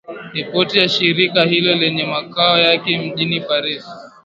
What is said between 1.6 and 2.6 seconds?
lenye makao